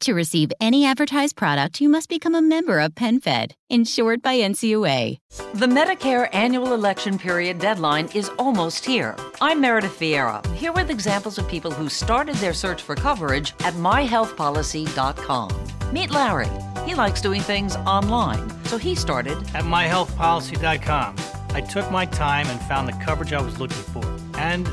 [0.00, 5.18] To receive any advertised product, you must become a member of PenFed, insured by NCUA.
[5.54, 9.16] The Medicare annual election period deadline is almost here.
[9.40, 13.74] I'm Meredith Vieira, here with examples of people who started their search for coverage at
[13.74, 15.92] myhealthpolicy.com.
[15.92, 16.48] Meet Larry.
[16.84, 21.16] He likes doing things online, so he started at myhealthpolicy.com.
[21.50, 24.04] I took my time and found the coverage I was looking for.
[24.38, 24.66] And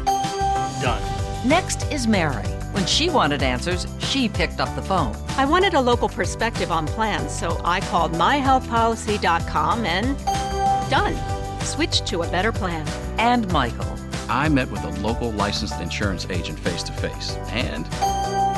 [0.81, 1.01] done.
[1.47, 2.45] Next is Mary.
[2.73, 5.15] When she wanted answers, she picked up the phone.
[5.37, 10.17] I wanted a local perspective on plans, so I called myhealthpolicy.com and
[10.89, 11.61] done.
[11.61, 12.87] Switched to a better plan.
[13.19, 13.95] And Michael.
[14.27, 17.87] I met with a local licensed insurance agent face to face and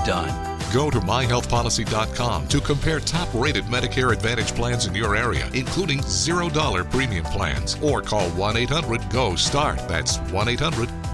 [0.06, 0.56] done.
[0.74, 6.92] Go to myhealthpolicy.com to compare top rated Medicare Advantage plans in your area, including $0
[6.92, 9.78] premium plans, or call 1 800 GO START.
[9.88, 10.95] That's 1 800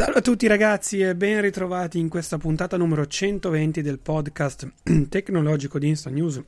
[0.00, 4.66] Salve a tutti ragazzi e ben ritrovati in questa puntata numero 120 del podcast
[5.10, 6.40] tecnologico di Insta News.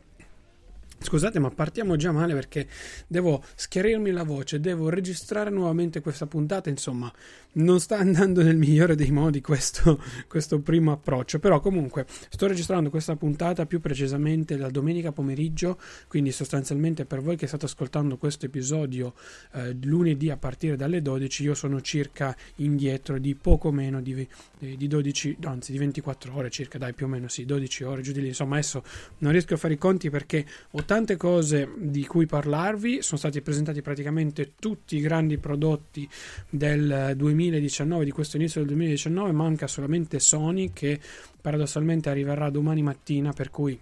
[1.03, 2.67] Scusate, ma partiamo già male perché
[3.07, 7.13] devo schiarirmi la voce, devo registrare nuovamente questa puntata, insomma,
[7.55, 12.89] non sta andando nel migliore dei modi questo, questo primo approccio, però comunque sto registrando
[12.89, 18.47] questa puntata più precisamente la domenica pomeriggio, quindi sostanzialmente per voi che state ascoltando questo
[18.47, 19.15] episodio
[19.53, 24.27] eh, lunedì a partire dalle 12, io sono circa indietro di poco meno di,
[24.59, 28.13] di 12, anzi di 24 ore circa, dai più o meno sì, 12 ore giù
[28.13, 28.83] di lì, insomma adesso
[29.19, 33.41] non riesco a fare i conti perché ho tante cose di cui parlarvi, sono stati
[33.41, 36.07] presentati praticamente tutti i grandi prodotti
[36.51, 41.01] del 2019, di questo inizio del 2019, manca solamente Sony che
[41.41, 43.81] paradossalmente arriverà domani mattina, per cui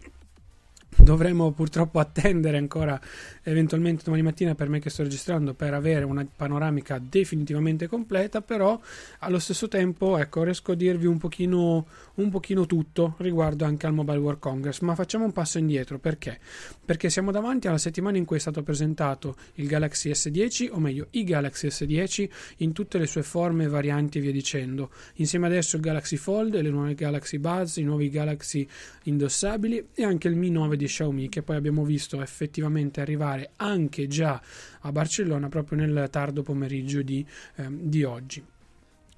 [0.96, 3.00] dovremo purtroppo attendere ancora
[3.42, 8.78] eventualmente domani mattina per me che sto registrando per avere una panoramica definitivamente completa però
[9.20, 13.92] allo stesso tempo ecco riesco a dirvi un pochino, un pochino tutto riguardo anche al
[13.92, 16.38] Mobile World Congress ma facciamo un passo indietro perché?
[16.84, 21.06] perché siamo davanti alla settimana in cui è stato presentato il Galaxy S10 o meglio
[21.10, 22.28] i Galaxy S10
[22.58, 26.70] in tutte le sue forme varianti e via dicendo insieme adesso il Galaxy Fold le
[26.70, 28.66] nuove Galaxy Buds i nuovi Galaxy
[29.04, 34.06] indossabili e anche il Mi 9 di Xiaomi che poi abbiamo visto effettivamente arrivare anche
[34.06, 34.41] già
[34.80, 37.24] a Barcellona proprio nel tardo pomeriggio di,
[37.56, 38.42] eh, di oggi.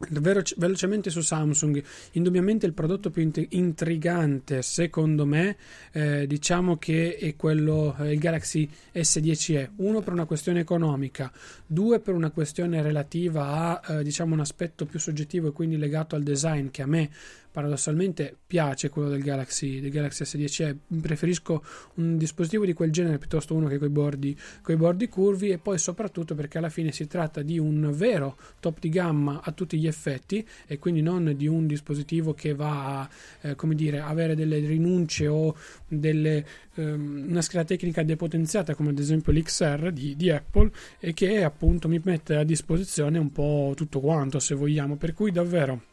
[0.08, 1.80] Veloce, velocemente su Samsung,
[2.12, 5.56] indubbiamente il prodotto più intrigante secondo me
[5.92, 11.30] eh, diciamo che è quello eh, il Galaxy S10e, uno per una questione economica,
[11.64, 16.16] due per una questione relativa a eh, diciamo un aspetto più soggettivo e quindi legato
[16.16, 17.08] al design che a me
[17.52, 21.62] paradossalmente piace quello del Galaxy, del Galaxy S10e, preferisco
[21.94, 24.36] un dispositivo di quel genere piuttosto uno che coi bordi,
[24.76, 28.88] bordi curvi e poi soprattutto perché alla fine si tratta di un vero top di
[28.88, 33.08] gamma a tutti gli effetti e quindi non di un dispositivo che va a
[33.42, 35.54] eh, come dire, avere delle rinunce o
[35.86, 41.44] delle, ehm, una scheda tecnica depotenziata come ad esempio l'XR di, di Apple e che
[41.44, 44.96] appunto mi mette a disposizione un po' tutto quanto se vogliamo.
[44.96, 45.91] Per cui davvero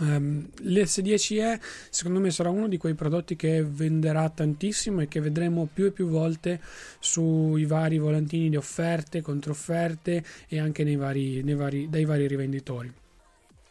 [0.00, 1.60] Um, L'S10e
[1.90, 5.90] secondo me sarà uno di quei prodotti che venderà tantissimo e che vedremo più e
[5.90, 6.60] più volte
[7.00, 12.92] sui vari volantini di offerte, controfferte e anche nei vari, nei vari, dai vari rivenditori.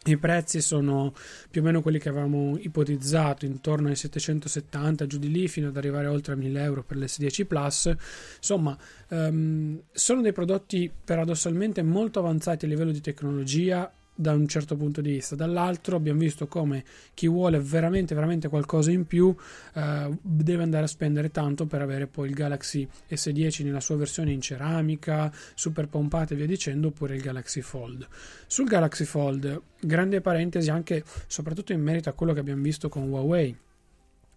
[0.04, 1.12] I prezzi sono
[1.50, 5.76] più o meno quelli che avevamo ipotizzato, intorno ai 770 giù di lì, fino ad
[5.76, 7.94] arrivare oltre a 1000 euro per l'S10 Plus.
[8.36, 8.76] Insomma,
[9.08, 15.00] um, sono dei prodotti paradossalmente molto avanzati a livello di tecnologia da un certo punto
[15.00, 15.36] di vista.
[15.36, 16.82] Dall'altro abbiamo visto come
[17.14, 19.32] chi vuole veramente, veramente qualcosa in più
[19.74, 24.32] eh, deve andare a spendere tanto per avere poi il Galaxy S10 nella sua versione
[24.32, 28.08] in ceramica, super pompata e via dicendo, oppure il Galaxy Fold.
[28.48, 33.08] Sul Galaxy Fold, grande parentesi anche soprattutto in merito a quello che abbiamo visto con
[33.08, 33.56] Huawei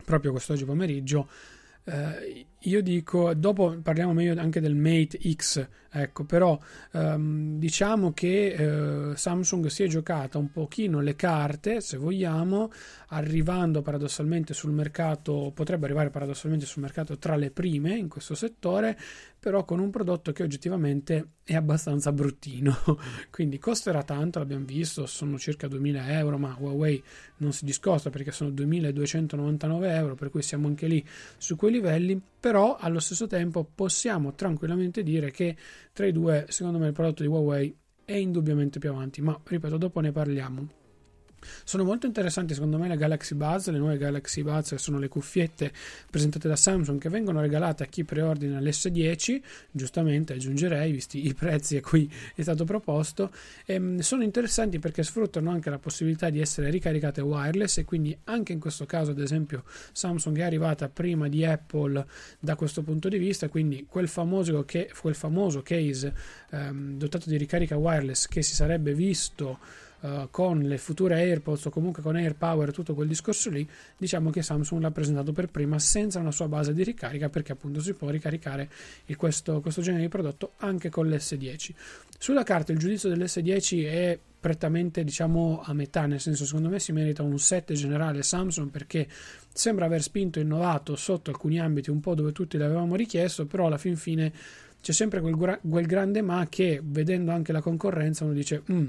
[0.04, 1.28] proprio quest'oggi pomeriggio
[1.86, 6.60] eh, io dico, dopo parliamo meglio anche del Mate X, ecco, però
[6.94, 12.72] ehm, diciamo che eh, Samsung si è giocata un pochino le carte, se vogliamo,
[13.08, 18.98] arrivando paradossalmente sul mercato, potrebbe arrivare paradossalmente sul mercato tra le prime in questo settore,
[19.40, 22.78] però con un prodotto che oggettivamente è abbastanza bruttino,
[23.32, 27.04] quindi costerà tanto, l'abbiamo visto, sono circa 2000 euro, ma Huawei
[27.38, 31.04] non si discosta perché sono 2299 euro, per cui siamo anche lì
[31.38, 35.56] su quei livelli, però allo stesso tempo possiamo tranquillamente dire che
[35.94, 39.78] tra i due, secondo me il prodotto di Huawei è indubbiamente più avanti, ma ripeto,
[39.78, 40.81] dopo ne parliamo.
[41.64, 45.08] Sono molto interessanti secondo me le Galaxy Buds, le nuove Galaxy Buds che sono le
[45.08, 45.72] cuffiette
[46.10, 49.42] presentate da Samsung che vengono regalate a chi preordina l'S10,
[49.72, 53.32] giustamente aggiungerei visti i prezzi a cui è stato proposto,
[53.66, 58.18] e ehm, sono interessanti perché sfruttano anche la possibilità di essere ricaricate wireless e quindi
[58.26, 62.06] anche in questo caso ad esempio Samsung è arrivata prima di Apple
[62.40, 66.14] da questo punto di vista, quindi quel famoso, che, quel famoso case
[66.52, 69.60] ehm, dotato di ricarica wireless che si sarebbe visto
[70.02, 73.68] uh, con le future AirPods o comunque con AirPower tutto quel discorso lì,
[73.98, 77.82] diciamo che Samsung l'ha presentato per prima senza una sua base di ricarica perché appunto
[77.82, 78.70] si può ricaricare
[79.06, 81.74] il, questo, questo genere di prodotto anche con l'S10.
[82.18, 86.92] Sulla carta il giudizio dell'S10 è prettamente diciamo a metà, nel senso secondo me si
[86.92, 89.08] merita un 7 generale Samsung perché
[89.54, 93.68] sembra aver spinto e innovato sotto alcuni ambiti un po' dove tutti l'avevamo richiesto, però
[93.68, 94.32] alla fin fine
[94.82, 98.88] c'è sempre quel, quel grande ma che vedendo anche la concorrenza uno dice mm,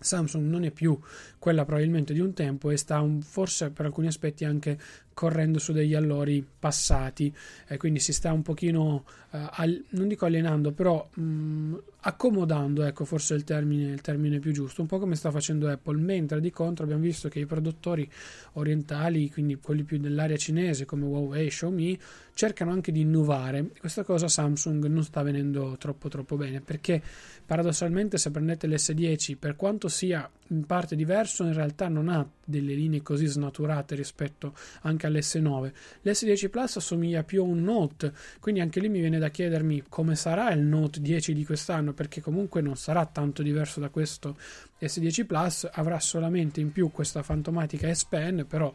[0.00, 0.98] Samsung non è più
[1.38, 4.78] quella probabilmente di un tempo e sta un, forse per alcuni aspetti anche
[5.18, 7.34] correndo su degli allori passati.
[7.66, 12.84] E quindi si sta un pochino eh, al, non dico allenando però mh, mm, accomodando
[12.84, 14.80] ecco forse il termine, il termine più giusto.
[14.80, 15.98] Un po' come sta facendo Apple.
[15.98, 18.08] Mentre di contro abbiamo visto che i produttori
[18.52, 21.98] orientali quindi quelli più dell'area cinese come Huawei Xiaomi
[22.32, 23.70] cercano anche di innovare.
[23.76, 27.02] Questa cosa Samsung non sta venendo troppo troppo bene perché
[27.44, 32.74] paradossalmente se prendete l'S10 per quanto sia in parte diverso in realtà non ha delle
[32.74, 35.72] linee così snaturate rispetto anche all'S9.
[36.02, 40.16] L'S10 Plus assomiglia più a un Note, quindi anche lì mi viene da chiedermi come
[40.16, 44.36] sarà il Note 10 di quest'anno, perché comunque non sarà tanto diverso da questo
[44.80, 48.72] S10 Plus, avrà solamente in più questa fantomatica S Pen, però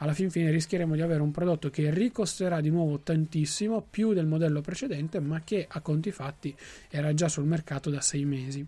[0.00, 4.26] alla fin fine rischieremo di avere un prodotto che ricosterà di nuovo tantissimo, più del
[4.26, 6.54] modello precedente, ma che a conti fatti
[6.88, 8.64] era già sul mercato da sei mesi.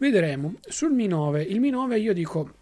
[0.00, 0.54] Vedremo.
[0.66, 2.54] Sul Mi 9, il Mi 9 io dico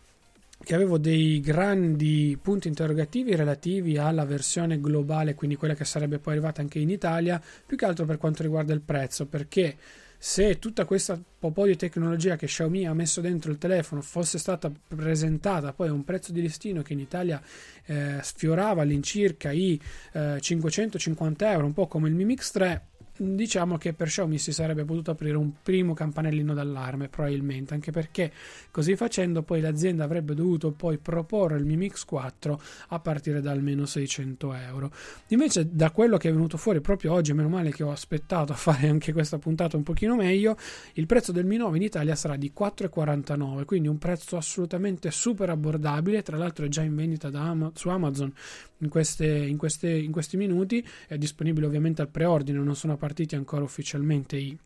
[0.61, 6.33] che avevo dei grandi punti interrogativi relativi alla versione globale, quindi quella che sarebbe poi
[6.33, 9.77] arrivata anche in Italia, più che altro per quanto riguarda il prezzo, perché
[10.19, 14.69] se tutta questa po' di tecnologia che Xiaomi ha messo dentro il telefono fosse stata
[14.89, 17.41] presentata poi a un prezzo di listino che in Italia
[17.85, 19.81] eh, sfiorava all'incirca i
[20.13, 22.83] eh, 550 euro, un po' come il Mi Mix 3,
[23.19, 28.33] diciamo che per Xiaomi si sarebbe potuto aprire un primo campanellino d'allarme probabilmente anche perché
[28.71, 33.51] così facendo poi l'azienda avrebbe dovuto poi proporre il Mi Mix 4 a partire da
[33.51, 34.93] almeno 600 euro.
[35.29, 38.57] Invece da quello che è venuto fuori proprio oggi meno male che ho aspettato a
[38.57, 40.57] fare anche questa puntata un pochino meglio
[40.95, 45.51] il prezzo del Mi 9 in Italia sarà di 4,49 quindi un prezzo assolutamente super
[45.51, 48.33] abbordabile tra l'altro è già in vendita Am- su Amazon
[48.79, 53.35] in, queste, in, queste, in questi minuti è disponibile ovviamente al preordine non sono partiti
[53.35, 54.57] ancora ufficialmente i,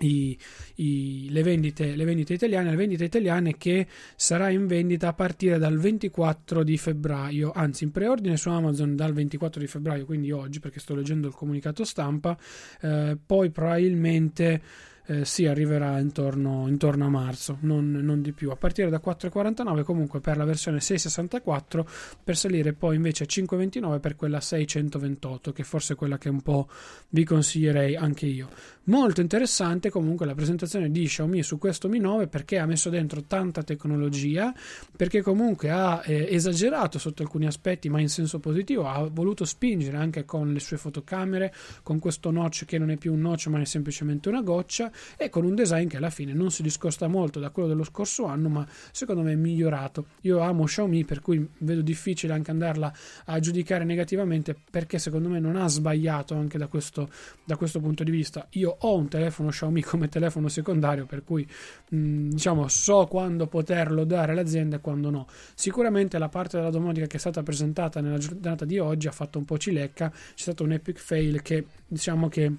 [0.00, 0.38] i,
[0.76, 5.58] i, le, vendite, le, vendite, italiane, le vendite italiane che sarà in vendita a partire
[5.58, 10.60] dal 24 di febbraio, anzi in preordine su Amazon dal 24 di febbraio, quindi oggi
[10.60, 12.36] perché sto leggendo il comunicato stampa,
[12.82, 14.60] eh, poi probabilmente
[15.06, 18.50] eh, si arriverà intorno, intorno, a marzo, non, non, di più.
[18.50, 21.86] A partire da 4,49 comunque per la versione 664,
[22.22, 26.40] per salire poi invece a 5,29 per quella 628, che forse è quella che un
[26.40, 26.68] po'
[27.10, 28.48] vi consiglierei anche io.
[28.86, 33.22] Molto interessante comunque la presentazione di Xiaomi su questo Mi 9 perché ha messo dentro
[33.22, 34.52] tanta tecnologia,
[34.94, 39.96] perché comunque ha eh, esagerato sotto alcuni aspetti, ma in senso positivo, ha voluto spingere
[39.96, 43.58] anche con le sue fotocamere, con questo notch che non è più un notch ma
[43.58, 47.40] è semplicemente una goccia e con un design che alla fine non si discosta molto
[47.40, 50.08] da quello dello scorso anno, ma secondo me è migliorato.
[50.22, 52.92] Io amo Xiaomi, per cui vedo difficile anche andarla
[53.24, 57.08] a giudicare negativamente perché secondo me non ha sbagliato anche da questo,
[57.44, 58.46] da questo punto di vista.
[58.50, 61.46] Io ho un telefono Xiaomi come telefono secondario, per cui
[61.88, 65.26] mh, diciamo so quando poterlo dare all'azienda e quando no.
[65.54, 69.38] Sicuramente la parte della domotica che è stata presentata nella giornata di oggi ha fatto
[69.38, 72.52] un po' cilecca, c'è stato un epic fail che diciamo che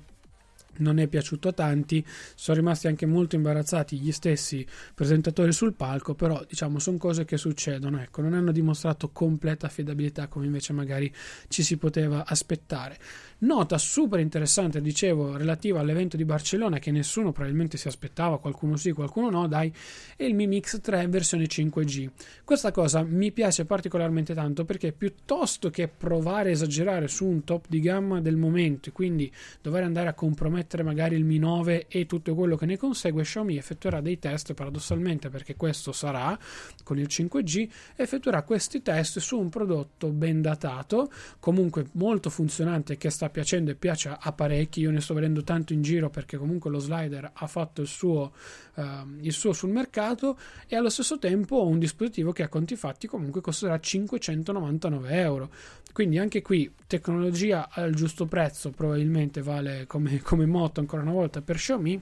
[0.78, 2.06] non è piaciuto a tanti,
[2.36, 7.38] sono rimasti anche molto imbarazzati gli stessi presentatori sul palco, però diciamo sono cose che
[7.38, 11.14] succedono, ecco, non hanno dimostrato completa affidabilità come invece magari
[11.48, 12.98] ci si poteva aspettare.
[13.38, 18.92] Nota super interessante, dicevo, relativa all'evento di Barcellona che nessuno probabilmente si aspettava, qualcuno sì,
[18.92, 19.74] qualcuno no, dai,
[20.16, 22.10] è il Mi Mix 3 versione 5G.
[22.44, 27.66] Questa cosa mi piace particolarmente tanto perché piuttosto che provare a esagerare su un top
[27.68, 32.06] di gamma del momento e quindi dover andare a compromettere magari il Mi 9 e
[32.06, 36.38] tutto quello che ne consegue, Xiaomi effettuerà dei test paradossalmente perché questo sarà
[36.84, 43.10] con il 5G, effettuerà questi test su un prodotto ben datato, comunque molto funzionante che
[43.10, 44.82] sta piacendo e piace a parecchi.
[44.82, 48.34] Io ne sto vedendo tanto in giro perché comunque lo slider ha fatto il suo,
[48.76, 48.82] uh,
[49.22, 53.42] il suo sul mercato e allo stesso tempo un dispositivo che a conti fatti comunque
[53.42, 55.50] costerà 599 euro.
[55.96, 61.42] Quindi anche qui tecnologia al giusto prezzo probabilmente vale come, come motto ancora una volta
[61.42, 62.02] per Xiaomi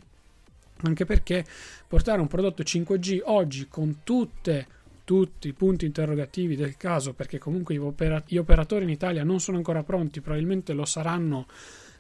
[0.86, 1.46] anche perché
[1.88, 4.68] portare un prodotto 5G oggi con tutte
[5.06, 9.84] tutti i punti interrogativi del caso perché comunque gli operatori in Italia non sono ancora
[9.84, 11.46] pronti, probabilmente lo saranno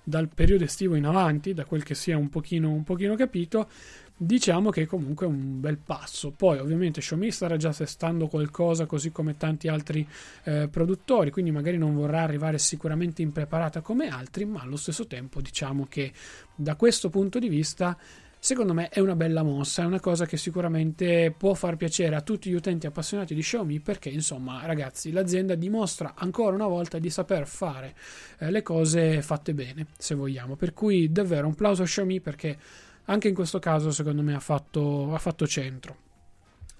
[0.04, 3.70] dal periodo estivo in avanti, da quel che sia un pochino, un pochino capito,
[4.16, 6.32] diciamo che comunque è un bel passo.
[6.32, 10.08] Poi ovviamente Xiaomi starà già testando qualcosa così come tanti altri
[10.44, 15.42] eh, produttori, quindi magari non vorrà arrivare sicuramente impreparata come altri, ma allo stesso tempo
[15.42, 16.12] diciamo che
[16.56, 17.98] da questo punto di vista
[18.44, 22.22] secondo me è una bella mossa, è una cosa che sicuramente può far piacere a
[22.22, 27.10] tutti gli utenti appassionati di Xiaomi perché insomma ragazzi l'azienda dimostra ancora una volta di
[27.10, 27.96] saper fare
[28.40, 32.58] eh, le cose fatte bene se vogliamo, per cui davvero un plauso a Xiaomi perché
[33.06, 35.98] anche in questo caso secondo me ha fatto, ha fatto centro.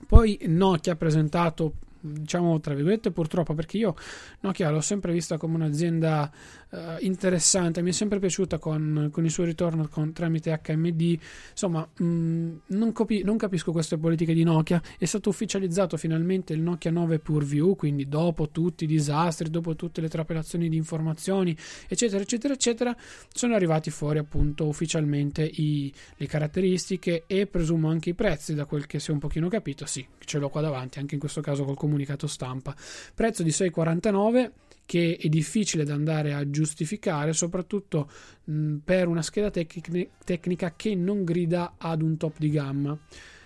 [0.06, 3.96] Poi Nokia ha presentato diciamo tra virgolette purtroppo perché io
[4.42, 6.30] Nokia l'ho sempre vista come un'azienda
[6.70, 11.18] uh, interessante mi è sempre piaciuta con, con il suo ritorno con, tramite HMD
[11.52, 14.82] insomma mh, mm, non, copi- non, capisco queste politiche di Nokia.
[14.98, 20.02] È stato ufficializzato finalmente il Nokia 9 PureView quindi dopo tutti i disastri dopo tutte
[20.02, 21.56] le trapelazioni di informazioni
[21.88, 22.96] eccetera eccetera eccetera
[23.34, 28.88] sono arrivati fuori appunto ufficialmente i, le caratteristiche e presumo anche i prezzi da quel
[28.88, 29.86] che si è un pochino capito.
[29.86, 32.76] Sì ce l'ho qua davanti anche in questo caso col comunicato stampa.
[33.14, 34.52] Prezzo di 6,49
[34.86, 38.10] che è difficile da andare a giustificare, soprattutto
[38.44, 42.98] mh, per una scheda tec- tecnica che non grida ad un top di gamma.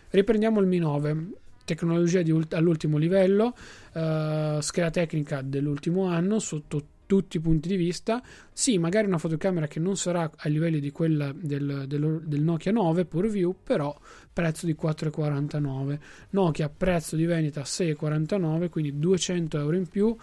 [0.10, 1.28] Riprendiamo il Mi 9
[1.64, 3.54] tecnologia ult- all'ultimo livello,
[3.94, 8.22] uh, scheda tecnica dell'ultimo anno sotto tutti i punti di vista.
[8.54, 12.72] Sì, magari una fotocamera che non sarà a livelli di quella del, del, del Nokia
[12.72, 13.98] 9 PureView, però
[14.32, 16.00] prezzo di 4,49.
[16.32, 20.16] Nokia prezzo di vendita 6,49, quindi 200 euro in più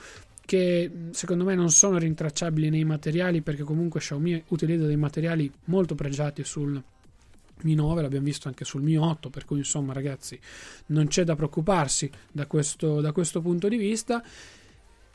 [0.47, 5.95] che secondo me non sono rintracciabili nei materiali perché comunque Xiaomi utilizza dei materiali molto
[5.95, 6.81] pregiati sul
[7.63, 10.39] Mi 9, l'abbiamo visto anche sul Mi 8, per cui insomma ragazzi
[10.87, 14.23] non c'è da preoccuparsi da questo, da questo punto di vista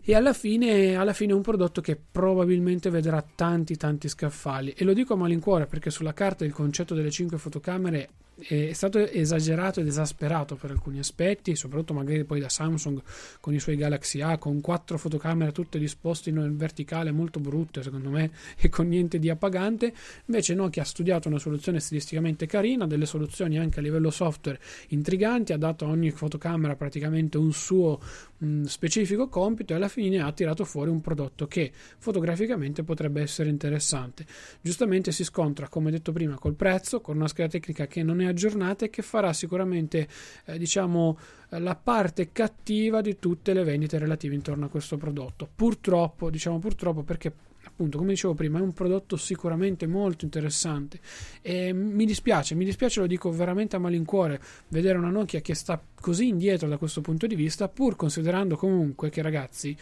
[0.10, 4.74] e alla fine, alla fine è un prodotto che probabilmente vedrà tanti tanti scaffali.
[4.75, 9.00] E lo dico a malincuore perché sulla carta il concetto delle 5 fotocamere è stato
[9.00, 13.01] esagerato ed esasperato per alcuni aspetti, soprattutto magari poi da Samsung
[13.39, 18.10] con i suoi Galaxy A con quattro fotocamere tutte disposte in verticale molto brutte secondo
[18.10, 19.93] me e con niente di appagante.
[20.25, 25.53] Invece Nokia ha studiato una soluzione stilisticamente carina, delle soluzioni anche a livello software intriganti,
[25.53, 28.00] ha dato a ogni fotocamera praticamente un suo
[28.38, 33.50] mh, specifico compito e alla fine ha tirato fuori un prodotto che fotograficamente potrebbe essere
[33.50, 34.25] interessante.
[34.62, 38.25] Giustamente si scontra, come detto prima, col prezzo, con una scheda tecnica che non è
[38.29, 40.07] aggiornata e che farà sicuramente
[40.45, 41.17] eh, diciamo
[41.50, 45.50] la parte cattiva di tutte le vendite relative intorno a questo prodotto.
[45.53, 47.33] Purtroppo, diciamo purtroppo perché
[47.63, 51.00] appunto come dicevo prima è un prodotto sicuramente molto interessante
[51.41, 55.81] e mi dispiace, mi dispiace lo dico veramente a malincuore vedere una Nokia che sta
[56.00, 59.75] così indietro da questo punto di vista pur considerando comunque che ragazzi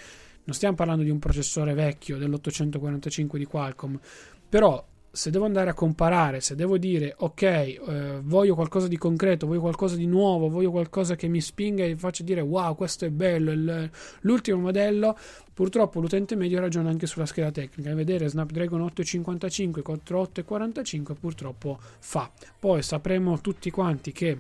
[0.43, 3.95] non stiamo parlando di un processore vecchio dell'845 di Qualcomm
[4.49, 9.47] però se devo andare a comparare, se devo dire ok, eh, voglio qualcosa di concreto,
[9.47, 13.09] voglio qualcosa di nuovo, voglio qualcosa che mi spinga e faccia dire wow, questo è
[13.09, 13.89] bello, il,
[14.21, 15.17] l'ultimo modello,
[15.53, 17.89] purtroppo l'utente medio ragiona anche sulla scheda tecnica.
[17.89, 22.29] E vedere Snapdragon 855, 4845 purtroppo fa.
[22.59, 24.39] Poi sapremo tutti quanti che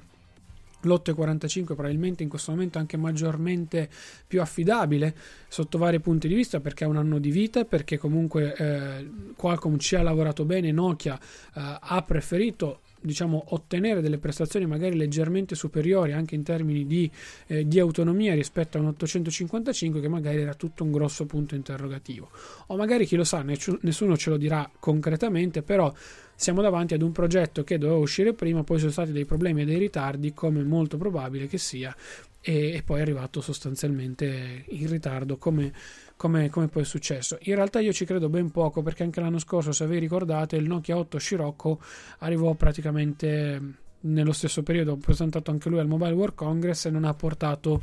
[0.81, 3.89] l'845 probabilmente in questo momento anche maggiormente
[4.27, 5.15] più affidabile
[5.47, 9.77] sotto vari punti di vista perché ha un anno di vita perché comunque eh, Qualcomm
[9.77, 16.13] ci ha lavorato bene Nokia eh, ha preferito diciamo, ottenere delle prestazioni magari leggermente superiori
[16.13, 17.09] anche in termini di,
[17.47, 22.29] eh, di, autonomia rispetto a un 855 che magari era tutto un grosso punto interrogativo.
[22.67, 25.93] O magari chi lo sa nessuno ce lo dirà concretamente però
[26.35, 29.65] siamo davanti ad un progetto che doveva uscire prima poi sono stati dei problemi e
[29.65, 31.95] dei ritardi come molto probabile che sia
[32.41, 35.73] e, e poi è arrivato sostanzialmente in ritardo come
[36.17, 37.37] come, come, poi è successo.
[37.43, 40.67] In realtà io ci credo ben poco perché anche l'anno scorso, se vi ricordate, il
[40.67, 41.79] Nokia 8 Scirocco
[42.19, 43.61] arrivò praticamente
[43.99, 47.81] nello stesso periodo, ho presentato anche lui al Mobile World Congress e non ha portato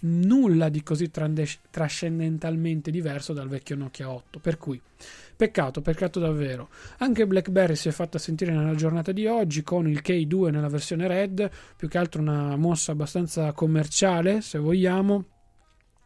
[0.00, 4.38] nulla di così trascendentalmente diverso dal vecchio Nokia 8.
[4.40, 4.80] Per cui,
[5.34, 6.68] peccato, peccato davvero.
[6.98, 11.06] Anche BlackBerry si è fatta sentire nella giornata di oggi con il K2 nella versione
[11.06, 15.24] Red, più che altro una mossa abbastanza commerciale, se vogliamo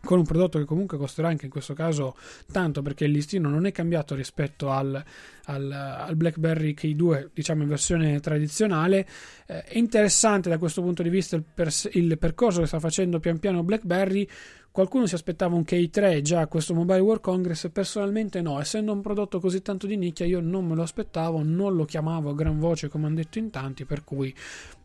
[0.03, 2.17] con un prodotto che comunque costerà anche in questo caso
[2.51, 5.03] tanto perché il listino non è cambiato rispetto al,
[5.45, 9.07] al, al BlackBerry K2 diciamo in versione tradizionale.
[9.47, 13.21] Eh, è interessante da questo punto di vista il, pers- il percorso che sta facendo
[13.21, 14.27] pian piano BlackBerry.
[14.73, 19.01] Qualcuno si aspettava un K3 già a questo Mobile World Congress, personalmente no, essendo un
[19.01, 22.61] prodotto così tanto di nicchia io non me lo aspettavo, non lo chiamavo a gran
[22.61, 24.33] voce come hanno detto in tanti, per cui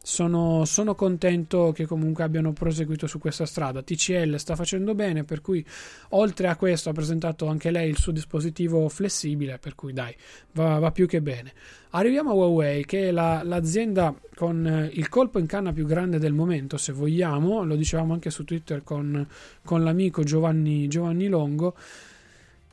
[0.06, 3.82] sono, sono, contento che comunque abbiano proseguito su questa strada.
[3.82, 5.66] TCL sta facendo bene, per cui
[6.10, 10.16] oltre a questo ha presentato anche lei il suo dispositivo flessibile, per cui dai,
[10.52, 11.54] va, va più che bene.
[11.90, 16.20] Arriviamo a Huawei, che è la, l'azienda con eh, il colpo in canna più grande
[16.20, 19.28] del momento, se vogliamo, lo dicevamo anche su Twitter con,
[19.64, 21.74] con l'amico Giovanni, Giovanni Longo.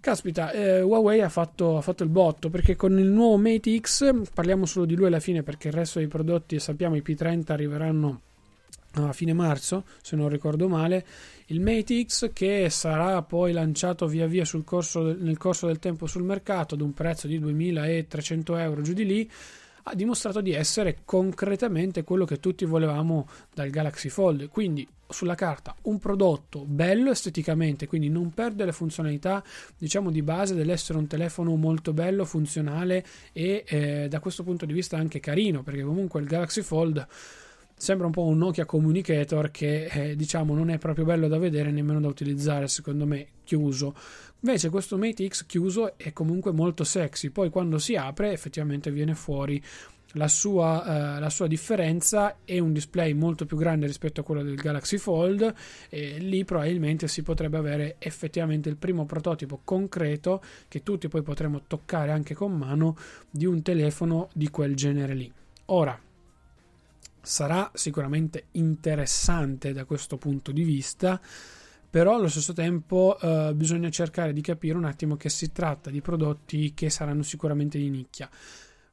[0.03, 4.13] Caspita, eh, Huawei ha fatto, ha fatto, il botto perché con il nuovo Mate X,
[4.35, 8.21] parliamo solo di lui alla fine perché il resto dei prodotti sappiamo i P30 arriveranno
[8.95, 11.07] a fine marzo, se non ricordo male,
[11.47, 16.25] il Mate X che sarà poi lanciato via via corso, nel corso del tempo sul
[16.25, 19.31] mercato ad un prezzo di 2300 euro giù di lì
[19.85, 24.49] ha dimostrato di essere concretamente quello che tutti volevamo dal Galaxy Fold.
[24.49, 29.45] Quindi sulla carta un prodotto bello esteticamente quindi non perde le funzionalità
[29.77, 34.73] diciamo di base dell'essere un telefono molto bello funzionale e eh, da questo punto di
[34.73, 37.07] vista anche carino perché comunque il Galaxy Fold
[37.75, 41.71] sembra un po' un Nokia Communicator che eh, diciamo non è proprio bello da vedere
[41.71, 43.95] nemmeno da utilizzare secondo me chiuso
[44.43, 47.31] invece questo Mate X chiuso è comunque molto sexy.
[47.31, 49.63] Poi quando si apre effettivamente viene fuori
[50.15, 52.39] la sua, eh, la sua, differenza.
[52.45, 55.55] È un display molto più grande rispetto a quello del Galaxy Fold.
[55.89, 61.63] E lì probabilmente si potrebbe avere effettivamente il primo prototipo concreto che tutti poi potremo
[61.67, 62.97] toccare anche con mano
[63.31, 65.33] di un telefono di quel genere lì.
[65.67, 65.99] Ora
[67.25, 71.21] sarà sicuramente interessante da questo punto di vista
[71.93, 76.01] però allo stesso tempo eh, bisogna cercare di capire un attimo che si tratta di
[76.01, 78.31] prodotti che saranno sicuramente di nicchia.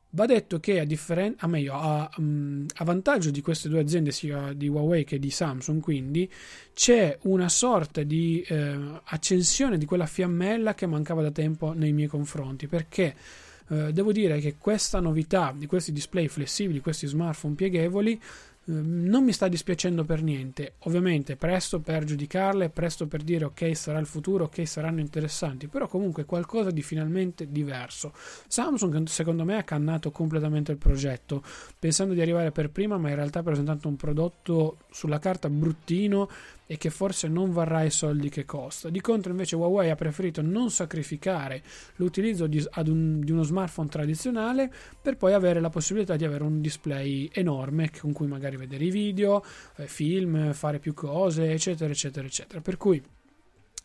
[0.10, 4.12] Va detto che a, differen- a, meglio, a, um, a vantaggio di queste due aziende
[4.12, 6.30] sia di Huawei che di Samsung quindi
[6.74, 12.10] c'è una sorta di eh, accensione di quella fiammella che mancava da tempo nei miei
[12.10, 13.16] confronti perché
[13.70, 18.20] eh, devo dire che questa novità di questi display flessibili, questi smartphone pieghevoli,
[18.65, 20.74] non mi sta dispiacendo per niente.
[20.80, 25.88] Ovviamente presto per giudicarle, presto per dire ok sarà il futuro, ok saranno interessanti, però
[25.88, 28.13] comunque qualcosa di finalmente diverso.
[28.48, 31.43] Samsung secondo me ha cannato completamente il progetto,
[31.78, 36.30] pensando di arrivare per prima, ma in realtà presentando un prodotto sulla carta bruttino
[36.72, 38.92] e che forse non varrà i soldi che costa.
[38.92, 41.64] Di contro invece Huawei ha preferito non sacrificare
[41.96, 46.62] l'utilizzo di, un, di uno smartphone tradizionale per poi avere la possibilità di avere un
[46.62, 49.44] display enorme con cui magari vedere i video,
[49.78, 52.62] eh, film, fare più cose, eccetera, eccetera, eccetera.
[52.62, 53.02] Per cui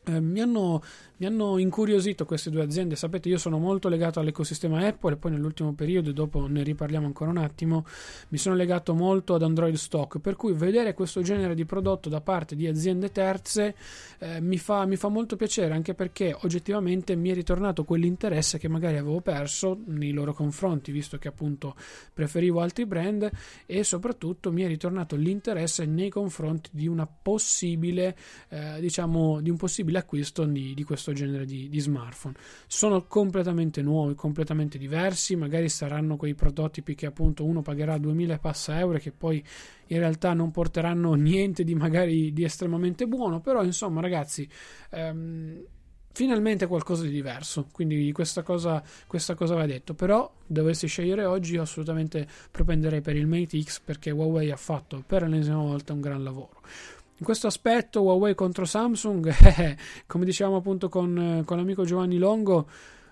[0.05, 0.83] eh, mi, hanno,
[1.17, 2.95] mi, hanno, incuriosito queste due aziende.
[2.95, 7.31] Sapete, io sono molto legato all'ecosistema Apple e poi nell'ultimo periodo, dopo ne riparliamo ancora
[7.31, 7.87] un attimo,
[8.29, 10.19] mi sono legato molto ad Android Stock.
[10.19, 13.75] Per cui vedere questo genere di prodotto da parte di aziende terze
[14.19, 18.69] eh, mi, fa, mi, fa, molto piacere, anche perché oggettivamente mi è ritornato quell'interesse che
[18.69, 21.75] magari avevo perso nei loro confronti, visto che appunto
[22.13, 23.31] preferivo altri brand
[23.65, 28.17] e soprattutto mi è ritornato l'interesse nei confronti di una possibile,
[28.49, 32.35] eh, diciamo, di un possibile l'acquisto di, di questo genere di, di, smartphone.
[32.67, 38.39] Sono completamente nuovi, completamente diversi, magari saranno quei prototipi che appunto uno pagherà 2000 e
[38.39, 39.43] passa euro che poi
[39.87, 44.47] in realtà non porteranno niente di magari di estremamente buono, però insomma ragazzi...
[44.91, 45.65] Ehm,
[46.15, 47.67] finalmente qualcosa di diverso.
[47.71, 49.95] Quindi questa cosa, questa cosa va detto.
[49.95, 55.03] Però dovessi scegliere oggi, io assolutamente propenderei per il Mate X perché Huawei ha fatto
[55.05, 56.63] per l'ennesima volta un gran lavoro.
[57.17, 62.67] In questo aspetto Huawei contro Samsung, eh, come dicevamo appunto con, con l'amico Giovanni Longo,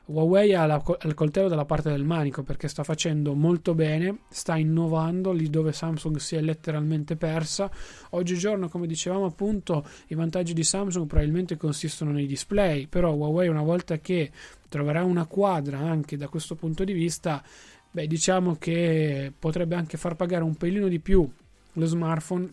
[0.06, 4.56] Huawei ha la, il coltello dalla parte del manico perché sta facendo molto bene, sta
[4.56, 7.70] innovando lì dove Samsung si è letteralmente persa.
[8.10, 13.62] Oggigiorno, come dicevamo appunto, i vantaggi di Samsung probabilmente consistono nei display, però Huawei una
[13.62, 14.32] volta che
[14.68, 17.40] troverà una quadra anche da questo punto di vista,
[17.88, 21.30] beh, diciamo che potrebbe anche far pagare un pelino di più
[21.74, 22.50] lo smartphone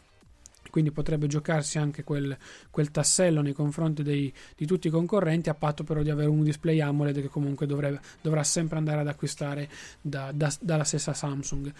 [0.69, 2.35] quindi potrebbe giocarsi anche quel,
[2.69, 6.43] quel tassello nei confronti dei, di tutti i concorrenti a patto però di avere un
[6.43, 9.69] display AMOLED che comunque dovrebbe, dovrà sempre andare ad acquistare
[10.01, 11.73] da, da, dalla stessa Samsung.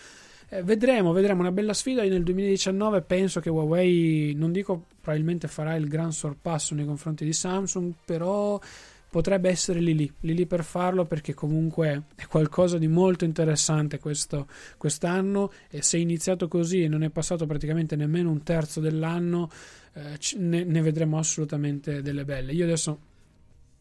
[0.52, 1.42] Eh, vedremo, vedremo.
[1.42, 6.74] Una bella sfida nel 2019 penso che Huawei non dico probabilmente farà il gran sorpasso
[6.74, 8.60] nei confronti di Samsung però
[9.10, 14.00] potrebbe essere lì lì, lì, lì per farlo perché comunque è qualcosa di molto interessante
[14.00, 18.80] questo, quest'anno e se è iniziato così e non è passato praticamente nemmeno un terzo
[18.80, 19.50] dell'anno
[19.94, 22.54] eh, ne, ne, vedremo assolutamente delle belle.
[22.54, 23.00] Io adesso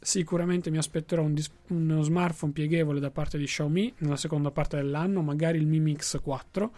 [0.01, 1.37] sicuramente mi aspetterò un
[1.69, 6.21] uno smartphone pieghevole da parte di Xiaomi nella seconda parte dell'anno magari il Mi Mix
[6.23, 6.73] 4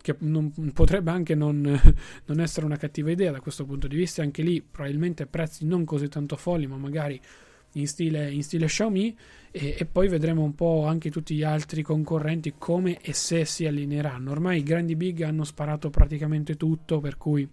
[0.00, 1.60] che non, potrebbe anche non,
[2.26, 4.22] non essere una cattiva idea da questo punto di vista.
[4.22, 7.20] Anche lì probabilmente prezzi non così tanto folli ma magari
[7.72, 9.16] in stile, in stile Xiaomi
[9.50, 13.66] e, e, poi vedremo un po' anche tutti gli altri concorrenti come e se si
[13.66, 14.30] allineeranno.
[14.30, 17.48] Ormai i grandi big hanno sparato praticamente tutto, per cui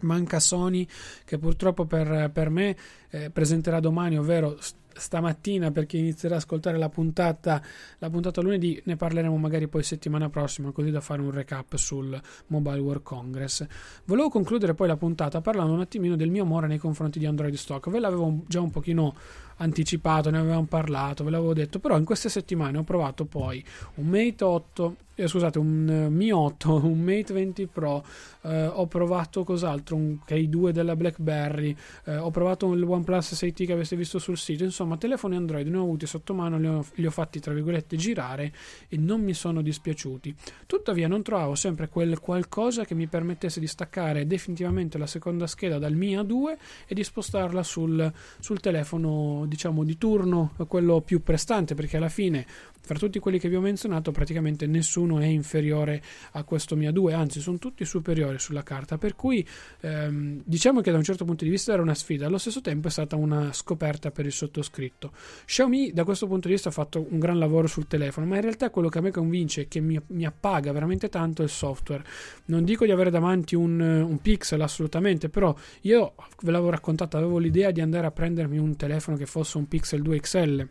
[0.00, 0.86] manca Sony
[1.24, 2.76] che purtroppo per, per me
[3.10, 4.56] eh, presenterà domani, ovvero
[4.98, 7.62] stamattina per chi inizierà ad ascoltare la puntata,
[7.98, 12.20] la puntata lunedì, ne parleremo magari poi settimana prossima, così da fare un recap sul
[12.48, 13.66] Mobile World Congress.
[14.04, 17.54] Volevo concludere poi la puntata parlando un attimino del mio amore nei confronti di Android
[17.54, 17.88] Stock.
[17.90, 19.14] Ve l'avevo già un pochino
[19.56, 24.06] anticipato, ne avevamo parlato, ve l'avevo detto, però in queste settimane ho provato poi un
[24.06, 28.04] Mate 8 eh, scusate, un uh, Mi 8, un Mate 20 Pro,
[28.42, 33.72] eh, ho provato cos'altro, un K2 della BlackBerry, eh, ho provato il OnePlus 6T che
[33.72, 37.06] avete visto sul sito, insomma telefoni Android ne ho avuti sotto mano, li ho, li
[37.06, 38.52] ho fatti tra virgolette girare
[38.88, 40.34] e non mi sono dispiaciuti.
[40.66, 45.78] Tuttavia non trovavo sempre quel qualcosa che mi permettesse di staccare definitivamente la seconda scheda
[45.78, 51.74] dal Mi A2 e di spostarla sul, sul telefono diciamo di turno, quello più prestante,
[51.74, 52.46] perché alla fine
[52.88, 57.12] fra tutti quelli che vi ho menzionato praticamente nessuno è inferiore a questo Mia 2
[57.12, 58.96] anzi sono tutti superiori sulla carta.
[58.96, 59.46] Per cui
[59.80, 62.88] ehm, diciamo che da un certo punto di vista era una sfida allo stesso tempo
[62.88, 65.12] è stata una scoperta per il sottoscritto.
[65.44, 68.42] Xiaomi da questo punto di vista ha fatto un gran lavoro sul telefono ma in
[68.42, 71.50] realtà quello che a me convince e che mi, mi appaga veramente tanto è il
[71.50, 72.02] software.
[72.46, 77.36] Non dico di avere davanti un, un pixel assolutamente però io ve l'avevo raccontato avevo
[77.36, 80.68] l'idea di andare a prendermi un telefono che fosse un pixel 2 XL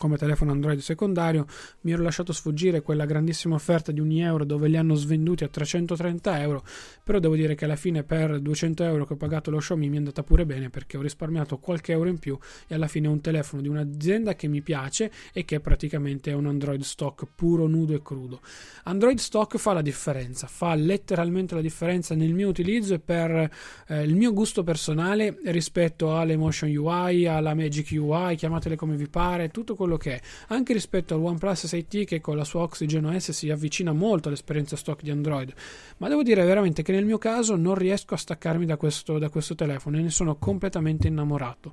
[0.00, 1.46] come telefono Android secondario,
[1.82, 5.48] mi ero lasciato sfuggire quella grandissima offerta di 1 euro dove li hanno svenduti a
[5.48, 6.64] 330 euro,
[7.04, 9.96] però devo dire che alla fine per 200 euro che ho pagato lo Xiaomi mi
[9.96, 13.10] è andata pure bene perché ho risparmiato qualche euro in più e alla fine è
[13.10, 17.66] un telefono di un'azienda che mi piace e che praticamente è un Android stock puro,
[17.66, 18.40] nudo e crudo.
[18.84, 23.50] Android stock fa la differenza, fa letteralmente la differenza nel mio utilizzo e per
[23.86, 29.50] eh, il mio gusto personale rispetto all'Emotion UI, alla Magic UI, chiamatele come vi pare,
[29.50, 33.30] tutto quello che è, anche rispetto al OnePlus 6T che con la sua Oxygen OS
[33.30, 35.52] si avvicina molto all'esperienza stock di Android,
[35.98, 39.28] ma devo dire veramente che nel mio caso non riesco a staccarmi da questo, da
[39.28, 41.72] questo telefono e ne sono completamente innamorato.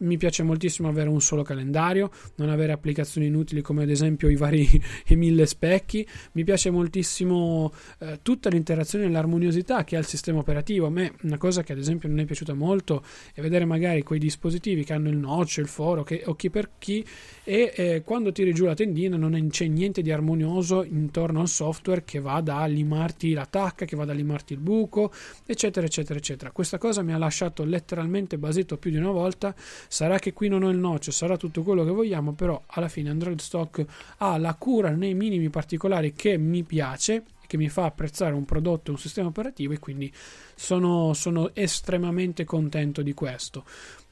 [0.00, 4.36] Mi piace moltissimo avere un solo calendario, non avere applicazioni inutili come ad esempio i
[4.36, 4.68] vari
[5.08, 10.38] i mille specchi, mi piace moltissimo eh, tutta l'interazione e l'armoniosità che ha il sistema
[10.38, 10.86] operativo.
[10.86, 14.18] A me una cosa che ad esempio non è piaciuta molto è vedere magari quei
[14.18, 17.04] dispositivi che hanno il notch, il foro che, o chi per chi
[17.48, 22.04] e eh, quando tiri giù la tendina non c'è niente di armonioso intorno al software
[22.04, 25.10] che vada a limarti la tacca, che vada a limarti il buco,
[25.46, 26.50] eccetera, eccetera, eccetera.
[26.50, 29.54] Questa cosa mi ha lasciato letteralmente basito più di una volta.
[29.56, 33.08] Sarà che qui non ho il notch, sarà tutto quello che vogliamo, però alla fine
[33.08, 33.82] Android Stock
[34.18, 38.90] ha la cura nei minimi particolari che mi piace che mi fa apprezzare un prodotto
[38.90, 40.12] e un sistema operativo e quindi
[40.54, 43.64] sono, sono estremamente contento di questo.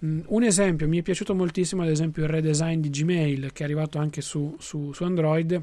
[0.05, 3.66] Mm, un esempio, mi è piaciuto moltissimo ad esempio il redesign di Gmail che è
[3.66, 5.62] arrivato anche su, su, su Android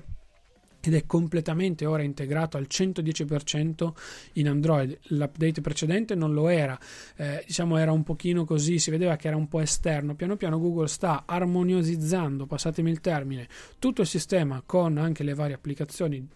[0.86, 3.92] ed è completamente ora integrato al 110%
[4.34, 5.00] in Android.
[5.08, 6.78] L'update precedente non lo era,
[7.16, 10.14] eh, diciamo era un pochino così, si vedeva che era un po' esterno.
[10.14, 13.48] Piano piano Google sta armoniosizzando, passatemi il termine,
[13.80, 16.28] tutto il sistema con anche le varie applicazioni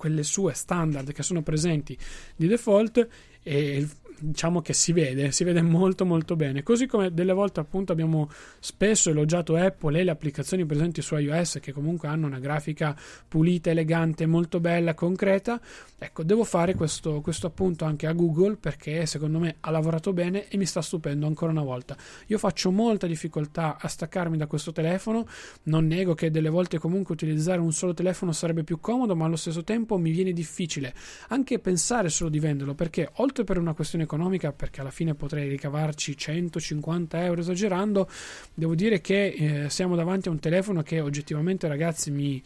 [0.00, 1.94] quelle sue standard che sono presenti
[2.34, 3.06] di default
[3.42, 3.86] e
[4.20, 6.62] diciamo che si vede, si vede molto molto bene.
[6.62, 11.58] Così come delle volte appunto abbiamo spesso elogiato Apple e le applicazioni presenti su iOS
[11.60, 15.60] che comunque hanno una grafica pulita, elegante, molto bella, concreta.
[15.98, 20.48] Ecco, devo fare questo, questo appunto anche a Google perché secondo me ha lavorato bene
[20.48, 21.96] e mi sta stupendo ancora una volta.
[22.26, 25.26] Io faccio molta difficoltà a staccarmi da questo telefono,
[25.64, 29.36] non nego che delle volte comunque utilizzare un solo telefono sarebbe più comodo, ma allo
[29.36, 30.94] stesso tempo mi viene difficile
[31.28, 35.48] anche pensare solo di venderlo perché oltre per una questione economica, perché alla fine potrei
[35.48, 38.08] ricavarci 150 euro esagerando,
[38.52, 42.42] devo dire che eh, siamo davanti a un telefono che oggettivamente ragazzi mi,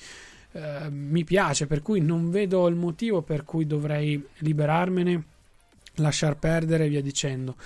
[0.52, 5.22] eh, mi piace, per cui non vedo il motivo per cui dovrei liberarmene,
[5.94, 7.56] lasciar perdere e via dicendo.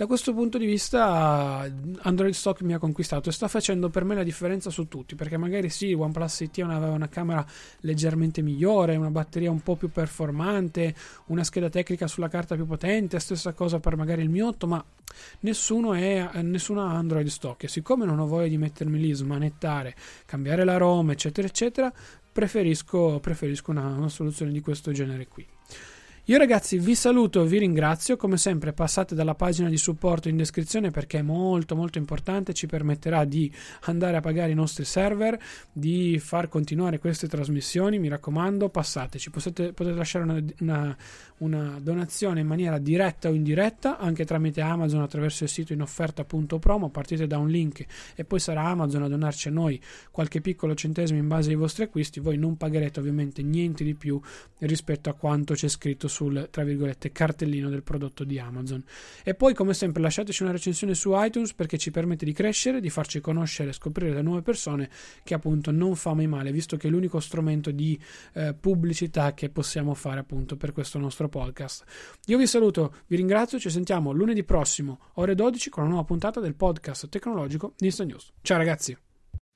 [0.00, 4.14] Da questo punto di vista Android Stock mi ha conquistato e sta facendo per me
[4.14, 7.44] la differenza su tutti, perché magari sì, OnePlus 6T aveva una camera
[7.80, 10.94] leggermente migliore, una batteria un po' più performante,
[11.26, 14.82] una scheda tecnica sulla carta più potente, stessa cosa per magari il Mi 8, ma
[15.40, 19.94] nessuno è nessuno ha Android Stock e siccome non ho voglia di mettermi lì, smanettare,
[20.24, 21.92] cambiare la ROM, eccetera, eccetera,
[22.32, 25.46] preferisco, preferisco una, una soluzione di questo genere qui.
[26.30, 30.92] Io ragazzi vi saluto, vi ringrazio, come sempre passate dalla pagina di supporto in descrizione
[30.92, 33.52] perché è molto molto importante, ci permetterà di
[33.86, 35.36] andare a pagare i nostri server,
[35.72, 40.96] di far continuare queste trasmissioni, mi raccomando passateci, potete, potete lasciare una, una,
[41.38, 46.90] una, donazione in maniera diretta o indiretta anche tramite Amazon attraverso il sito in offerta.promo,
[46.90, 51.18] partite da un link e poi sarà Amazon a donarci a noi qualche piccolo centesimo
[51.18, 54.20] in base ai vostri acquisti, voi non pagherete ovviamente niente di più
[54.58, 58.84] rispetto a quanto c'è scritto su sul tra virgolette cartellino del prodotto di Amazon.
[59.24, 62.90] E poi, come sempre, lasciateci una recensione su iTunes perché ci permette di crescere, di
[62.90, 64.90] farci conoscere e scoprire da nuove persone
[65.24, 67.98] che appunto non fa mai male, visto che è l'unico strumento di
[68.34, 71.84] eh, pubblicità che possiamo fare appunto per questo nostro podcast.
[72.26, 76.40] Io vi saluto, vi ringrazio, ci sentiamo lunedì prossimo, ore 12, con una nuova puntata
[76.40, 78.30] del podcast tecnologico di Insta News.
[78.42, 78.96] Ciao ragazzi!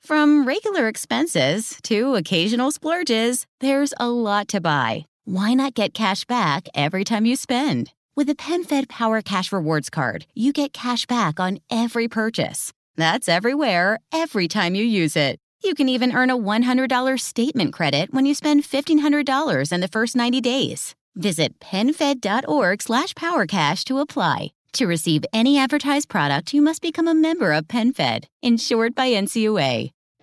[0.01, 5.05] From regular expenses to occasional splurges, there's a lot to buy.
[5.25, 7.91] Why not get cash back every time you spend?
[8.15, 12.71] With a PenFed Power Cash Rewards card, you get cash back on every purchase.
[12.95, 15.37] That's everywhere, every time you use it.
[15.63, 20.15] You can even earn a $100 statement credit when you spend $1,500 in the first
[20.15, 20.95] 90 days.
[21.15, 24.51] Visit PenFed.org slash PowerCash to apply.
[24.73, 29.94] To receive any advertised product, you must become a member of PenFed, insured by NCUA.